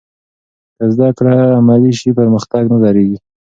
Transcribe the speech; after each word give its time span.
که 0.75 0.83
زده 0.95 1.09
کړه 1.17 1.35
عملي 1.59 1.93
شي، 1.99 2.09
پرمختګ 2.19 2.63
نه 2.73 2.77
درېږي. 2.83 3.17